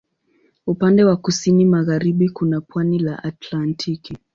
[0.67, 4.17] Upande wa kusini magharibi kuna pwani la Atlantiki.